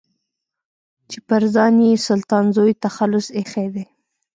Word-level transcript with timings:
چې 1.09 1.17
پر 1.27 1.43
ځان 1.55 1.75
يې 1.87 1.95
سلطان 2.07 2.45
زوی 2.55 2.73
تخلص 2.85 3.25
ايښی 3.37 3.67
دی. 3.73 3.85